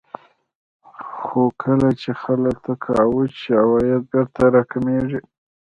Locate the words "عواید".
3.63-4.01